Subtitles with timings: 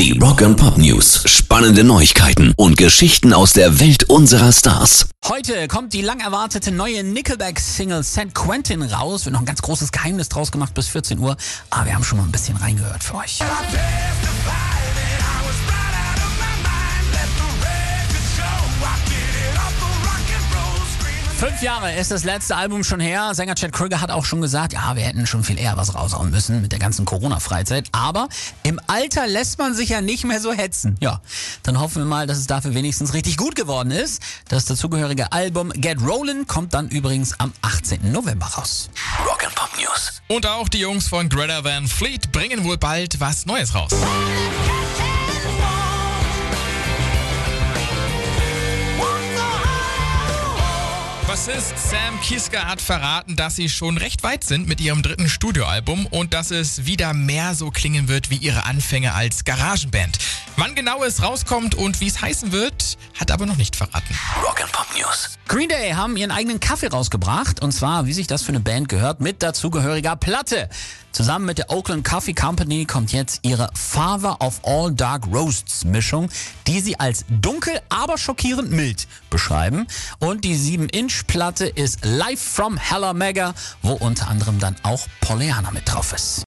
[0.00, 1.24] Die Rock and Pop News.
[1.26, 5.10] Spannende Neuigkeiten und Geschichten aus der Welt unserer Stars.
[5.28, 8.34] Heute kommt die lang erwartete neue Nickelback-Single St.
[8.34, 9.26] Quentin raus.
[9.26, 11.36] Wird noch ein ganz großes Geheimnis draus gemacht bis 14 Uhr.
[11.68, 13.40] Aber wir haben schon mal ein bisschen reingehört für euch.
[21.40, 23.30] Fünf Jahre ist das letzte Album schon her.
[23.32, 26.30] Sänger Chad Krüger hat auch schon gesagt, ja, wir hätten schon viel eher was raushauen
[26.30, 27.88] müssen mit der ganzen Corona-Freizeit.
[27.92, 28.28] Aber
[28.62, 30.98] im Alter lässt man sich ja nicht mehr so hetzen.
[31.00, 31.22] Ja,
[31.62, 34.22] dann hoffen wir mal, dass es dafür wenigstens richtig gut geworden ist.
[34.48, 38.12] Das dazugehörige Album Get Rollin' kommt dann übrigens am 18.
[38.12, 38.90] November raus.
[39.26, 40.20] Rock and Pop News.
[40.28, 43.92] Und auch die Jungs von Greta Van Fleet bringen wohl bald was Neues raus.
[51.40, 56.04] Bassist Sam Kiska hat verraten, dass sie schon recht weit sind mit ihrem dritten Studioalbum
[56.04, 60.18] und dass es wieder mehr so klingen wird wie ihre Anfänge als Garagenband.
[60.60, 64.14] Wann genau es rauskommt und wie es heißen wird, hat aber noch nicht verraten.
[64.44, 65.38] Rock and Pop News.
[65.48, 68.90] Green Day haben ihren eigenen Kaffee rausgebracht und zwar, wie sich das für eine Band
[68.90, 70.68] gehört, mit dazugehöriger Platte.
[71.12, 76.28] Zusammen mit der Oakland Coffee Company kommt jetzt ihre Father of All Dark Roasts Mischung,
[76.66, 79.86] die sie als dunkel, aber schockierend mild beschreiben.
[80.18, 85.90] Und die 7-Inch-Platte ist Live from Hella Mega, wo unter anderem dann auch Pollyanna mit
[85.90, 86.38] drauf ist.